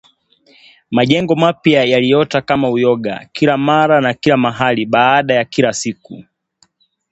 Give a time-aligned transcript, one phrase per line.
[0.91, 6.23] Majengo mapya yaliota kama uyoga kila mara na kila mahali baada ya kila siku